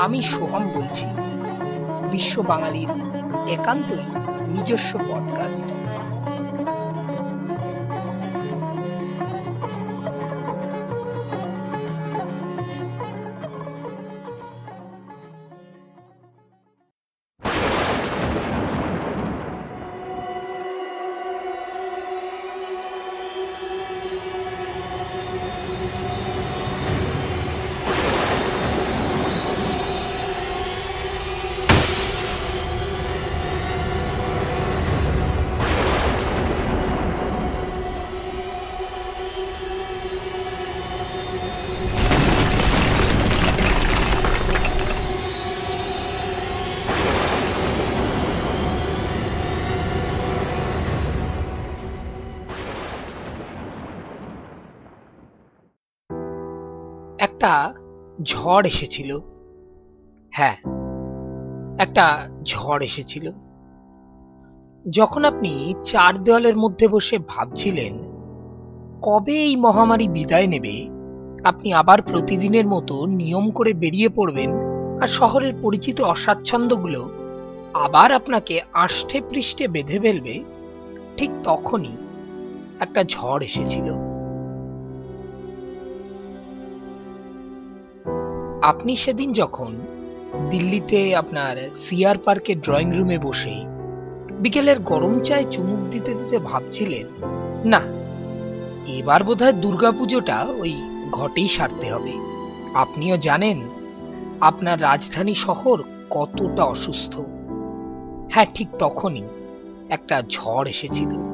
[0.00, 1.06] আমি সোহম বলছি।
[2.10, 2.90] বিশ্ব বাঙালির
[3.48, 4.04] একান্তই
[4.48, 5.68] নিজস্ব পডকাস্ট
[57.20, 57.74] একটা
[58.22, 59.18] ঝড় এসেছিল।
[60.30, 60.56] হ্যাঁ
[61.78, 63.30] একটা ঝড় এসেছিল।
[64.90, 67.94] যখন আপনি চার দেওয়ালের মধ্যে বসে ভাবছিলেন,
[69.02, 70.88] কবে এই মহামারী বিদায় নেবে,
[71.44, 74.50] আপনি আবার প্রতিদিনের মতো নিয়ম করে বেরিয়ে পড়বেন
[75.00, 77.10] আর শহরের পরিচিত অস্বাচ্ছন্দ্যগুলো
[77.74, 80.44] আবার আপনাকে আষ্ঠে পৃষ্ঠে বেঁধে ফেলবে,
[81.16, 81.96] ঠিক তখনই
[82.80, 84.09] একটা ঝড় এসেছিল।
[88.62, 89.80] আপনি সেদিন যখন
[90.50, 93.64] দিল্লিতে আপনার সিআর পার্কের ড্রয়িং রুমে বসে
[94.30, 97.06] বিকেলের গরম চায় চুমুক দিতে দিতে ভাবছিলেন,
[97.64, 97.80] না,
[98.92, 100.74] এবার বোধহয় দুর্গাপুজোটা ওই
[101.10, 102.12] ঘটেই সারতে হবে।
[102.74, 103.68] আপনিও জানেন,
[104.40, 107.20] আপনার রাজধানী শহর কতটা অসুস্থ।
[108.32, 109.22] হ্যাঁ ঠিক তখনই
[109.90, 111.29] একটা ঝড় এসেছিল।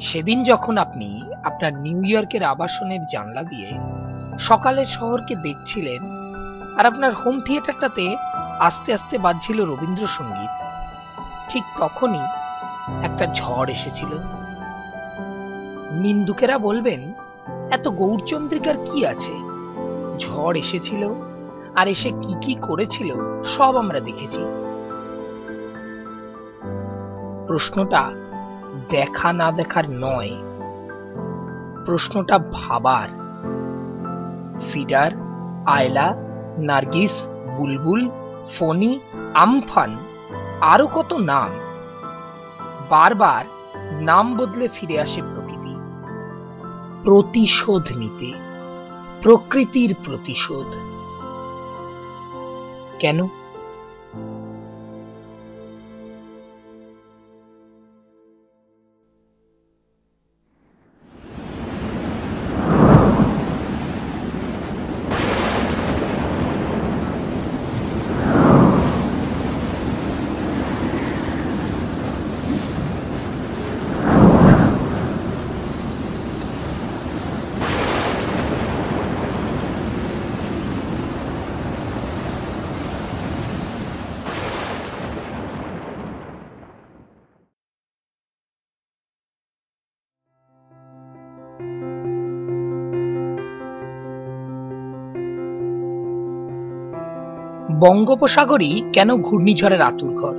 [0.00, 3.70] সেদিন যখন আপনি আপনার নিউ ইয়র্কের আবাসনের জানলা দিয়ে
[4.38, 6.02] সকালের শহরকে দেখছিলেন,
[6.76, 8.16] আর আপনার হোম থিয়েটারটাতে
[8.60, 10.50] আস্তে আস্তে বাজছিল রবীন্দ্রসঙ্গীত,
[11.48, 12.24] ঠিক তখনই
[13.02, 14.12] একটা ঝড় এসেছিল।
[15.90, 17.12] নিন্দুকেরা বলবেন,
[17.70, 19.32] এত গৌরচন্দ্রিকার কি আছে?
[20.18, 21.14] ঝড় এসেছিল,
[21.74, 23.10] আর এসে কি কি করেছিল,
[23.44, 24.40] সব আমরা দেখেছি।
[27.46, 28.25] প্রশ্নটা
[28.90, 30.30] দেখা না দেখার নয়।
[31.84, 33.08] প্রশ্নটা ভাবার।
[34.58, 35.10] সিডার,
[35.66, 36.14] আয়লা,
[36.58, 38.10] নার্গিস, বুলবুল,
[38.48, 39.00] ফনি,
[39.34, 39.96] আমফান,
[40.60, 41.48] আরও কত নাম?
[42.90, 43.44] বারবার
[44.00, 45.76] নাম বদলে ফিরে আসে প্রকৃতি।
[47.04, 48.32] প্রতিশোধ নিতে,
[49.22, 50.76] প্রকৃতির প্রতিশোধ।
[52.98, 53.28] কেন?
[97.80, 100.34] বঙ্গোপসাগরই কেন ঘূর্ণিঝড়ের আতুর ঘর?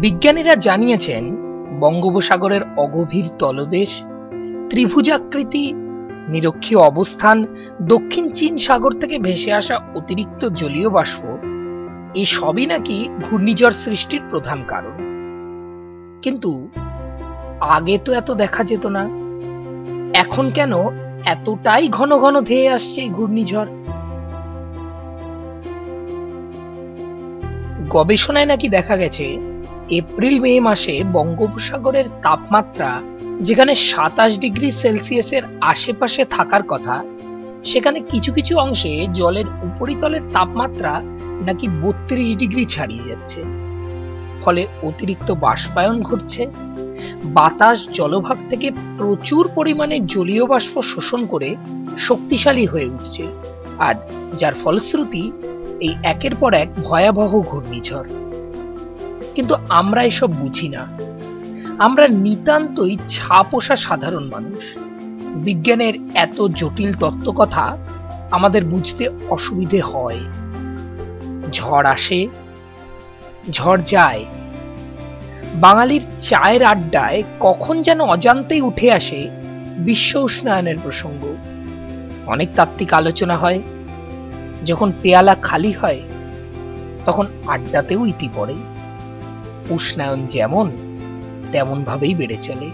[0.00, 1.24] বিজ্ঞানীরা জানিয়েছেন,
[1.80, 4.02] বঙ্গোপসাগরের অগভীর তলদেশ,
[4.70, 5.72] ত্রিভুজাকৃতি,
[6.28, 7.46] নিরক্ষীয় অবস্থান,
[7.82, 11.22] দক্ষিণ চীন সাগর থেকে ভেসে আসা অতিরিক্ত জলীয় বাষ্প
[12.14, 14.96] এই সবই নাকি ঘূর্ণিঝড় সৃষ্টির প্রধান কারণ।
[16.22, 16.68] কিন্তু
[17.60, 19.02] আগে তো এত দেখা যেত না।
[20.14, 20.72] এখন কেন
[21.26, 23.85] এতটাই ঘন ঘন ধেয়ে আসছে এই ঘূর্ণিঝড়?
[27.88, 29.38] গবেষণায় নাকি দেখা গেছে,
[29.90, 33.02] এপ্রিল, মে মাসে বঙ্গোপসাগরের তাপমাত্রা,
[33.40, 37.04] যেখানে সাতাশ ডিগ্রি সেলসিয়াসের আশেপাশে থাকার কথা,
[37.64, 41.00] সেখানে কিছু কিছু অংশে জলের উপরিতলের তাপমাত্রা
[41.44, 43.44] নাকি বত্রিশ ডিগ্রি ছাড়িয়ে যাচ্ছে।
[44.42, 46.46] ফলে অতিরিক্ত বাষ্পায়ন ঘটছে।
[47.24, 51.56] বাতাস জলভাগ থেকে প্রচুর পরিমাণে জলীয় বাষ্প শোষণ করে
[51.98, 53.26] শক্তিশালী হয়ে উঠছে।
[53.78, 53.94] আর
[54.38, 55.32] যার ফলশ্রুতি
[55.80, 58.08] এই একের পর এক ভয়াবহ ঘূর্ণিঝড়।
[59.34, 60.86] কিন্তু আমরা এসব বুঝি না।
[61.78, 64.76] আমরা নিতান্তই ছাপোষা সাধারণ মানুষ।
[65.36, 67.78] বিজ্ঞানের এত জটিল তত্ত্ব কথা
[68.30, 70.20] আমাদের বুঝতে অসুবিধে হয়।
[71.52, 72.28] ঝড় আসে,
[73.50, 74.24] ঝড় যায়।
[75.54, 79.28] বাঙালির চায়ের আড্ডায় কখন যেন অজান্তেই উঠে আসে
[79.78, 81.36] বিশ্ব উষ্ণায়নের প্রসঙ্গ।
[82.26, 83.62] অনেক তাত্ত্বিক আলোচনা হয়।
[84.66, 86.00] যখন পেয়ালা খালি হয়
[87.04, 88.56] তখন আড্ডাতেও ইতি পড়ে।
[89.70, 90.66] উষ্ণায়ন যেমন
[91.52, 92.68] তেমনভাবেই বেড়ে চলে।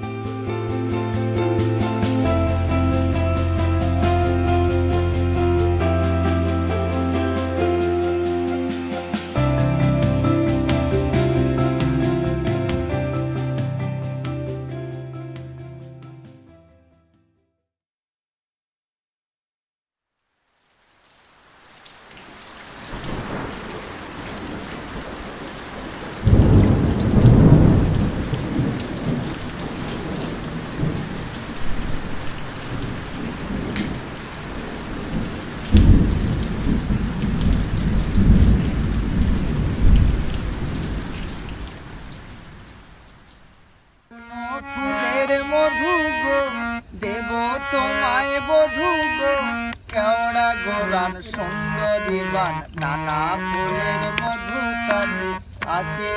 [51.13, 54.61] গোরান সুন্দরী বান নানা ফুলের মধু
[55.71, 56.13] আছে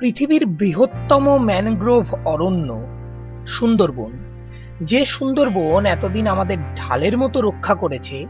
[0.00, 2.82] পৃথিবীর বৃহত্তম ম্যানগ্রোভ অরণ্য,
[3.46, 4.12] সুন্দরবন।
[4.82, 8.26] যে সুন্দরবন এতদিন আমাদের ঢালের মতো রক্ষা করেছে,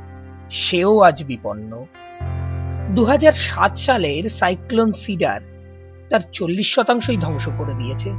[0.51, 1.85] সেও আজ বিপন্ন।
[2.95, 5.41] দু হাজার সাত সালের সাইক্লোন সিডার
[6.11, 8.11] তার চল্লিশ শতাংশই ধ্বংস করে দিয়েছে।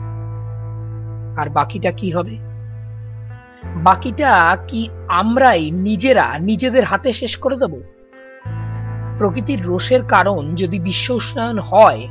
[1.38, 2.38] আর বাকিটা কি হবে?
[3.84, 7.82] বাকিটা কি আমরাই নিজেরা নিজেদের হাতে শেষ করে দেব?
[9.18, 12.08] প্রকৃতির রোষের কারণ যদি বিশ্ব উষ্ণায়ন হয়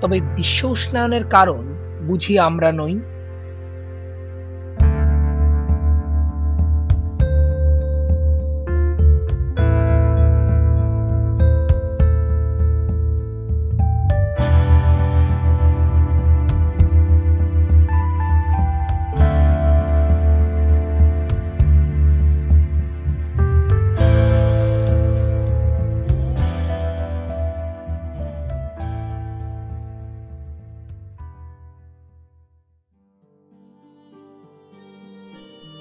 [0.00, 1.62] তবে বিশ্ব উষ্ণায়নের কারণ
[2.06, 2.94] বুঝি আমরা নই?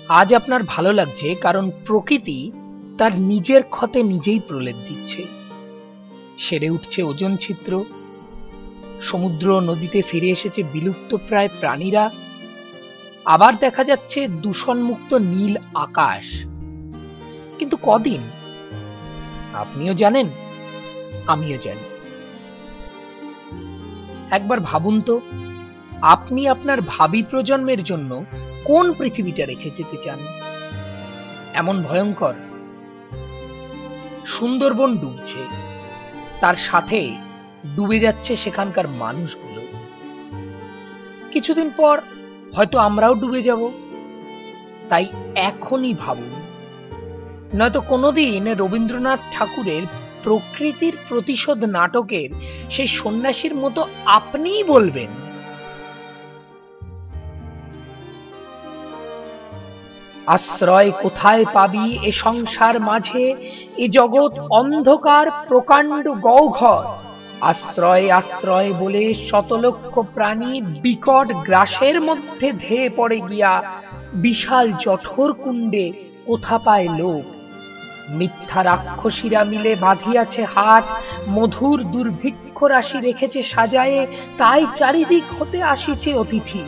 [0.10, 2.52] আজ আপনার ভালো লাগছে কারণ প্রকৃতি
[2.98, 5.26] তার নিজের ক্ষতে নিজেই প্রলেপ দিচ্ছে।
[6.38, 7.84] সেরে উঠছে ওজন ছিদ্র।
[9.02, 12.10] সমুদ্র নদীতে ফিরে এসেছে বিলুপ্ত প্রায় প্রাণীরা।
[13.26, 16.44] আবার দেখা যাচ্ছে দূষণমুক্ত নীল আকাশ।
[17.60, 18.22] কিন্তু কদিন?
[19.54, 20.30] আপনিও জানেন,
[21.28, 21.90] আমিও জানি।
[24.32, 25.22] একবার ভাবুন তো,
[26.02, 28.26] আপনি আপনার ভাবি প্রজন্মের জন্য
[28.68, 30.20] কোন পৃথিবীটা রেখে যেতে চান?
[31.54, 32.34] এমন ভয়ঙ্কর।
[34.26, 35.38] সুন্দরবন ডুবছে।
[36.42, 37.16] তার সাথে
[37.76, 39.62] ডুবে যাচ্ছে সেখানকার মানুষগুলো।
[41.32, 42.02] কিছুদিন পর
[42.54, 43.72] হয়তো আমরাও ডুবে যাব।
[44.90, 45.06] তাই
[45.36, 46.42] এখনই ভাবুন।
[47.56, 49.84] নয়তো কোনোদিন রবীন্দ্রনাথ ঠাকুরের
[50.24, 52.30] প্রকৃতির প্রতিশোধ নাটকের
[52.70, 55.27] সেই সন্ন্যাসীর মতো আপনিই বলবেন।
[60.28, 63.36] আশ্রয় কোথায় পাবি এ সংসার মাঝে?
[63.78, 66.84] এ জগৎ অন্ধকার প্রকাণ্ড গৌঘর
[67.42, 73.62] আশ্রয় আশ্রয় বলে শতলক্ষ প্রাণী বিকট গ্রাসের মধ্যে ধেয়ে পড়ে গিয়া
[74.14, 75.92] বিশাল জঠর কুণ্ডে
[76.26, 77.24] কোথা পায় লোক?
[78.10, 80.84] মিথ্যা রাক্ষসীরা মিলে বাঁধিয়াছে হাট,
[81.30, 84.08] মধুর দুর্ভিক্ষ রাশি রেখেছে সাজায়ে,
[84.38, 86.64] তাই চারিদিক হতে আসিছে অতিথি।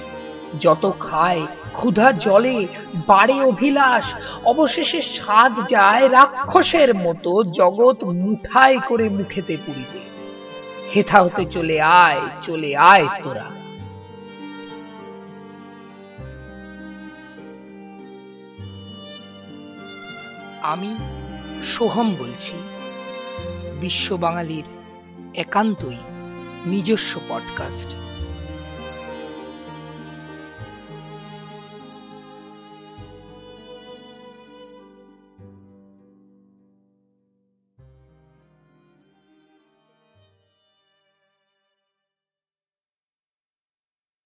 [0.60, 1.46] যত খায়
[1.80, 2.58] ক্ষুধা জলে,
[3.08, 4.06] বাড়ে অভিলাষ।
[4.46, 10.00] অবশেষে স্বাদ যায় রাক্ষসের মতো জগৎ মুঠাই করে মুখেতে পুরিতে
[10.94, 13.48] হেথা হতে চলে আয় চলে আয় তোরা।
[20.74, 20.92] আমি
[21.64, 22.58] সোহম বলছি,
[23.82, 24.68] বিশ্ব বাঙালির
[25.36, 26.00] একান্তই
[26.66, 27.90] নিজস্ব পডকাস্ট